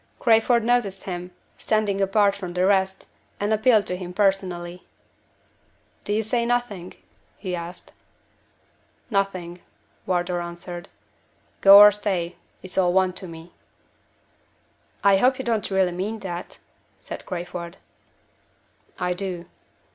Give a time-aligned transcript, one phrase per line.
[0.19, 1.29] Crayford noticed him.
[1.59, 3.09] standing apart from the rest,
[3.39, 4.81] and appealed to him personally.
[6.05, 6.95] "Do you say nothing?"
[7.37, 7.93] he asked.
[9.11, 9.59] "Nothing,"
[10.07, 10.89] Wardour answered.
[11.61, 13.51] "Go or stay, it's all one to me."
[15.03, 16.57] "I hope you don't really mean that?"
[16.97, 17.77] said Crayford.
[18.97, 19.45] "I do."